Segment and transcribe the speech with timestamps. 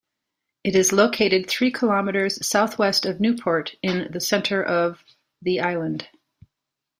[0.63, 4.97] It is located three kilometres southwest of Newport in the centre of
[5.43, 6.07] the Island.